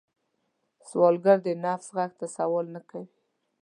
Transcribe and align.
سوالګر 0.89 1.37
د 1.43 1.47
نفس 1.65 1.87
غږ 1.95 2.11
ته 2.19 2.25
سوال 2.37 2.65
نه 2.75 2.81
کوي 2.89 3.07